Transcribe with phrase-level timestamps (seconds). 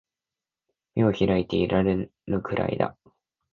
[0.95, 2.97] 眼を開いていられぬくらいだ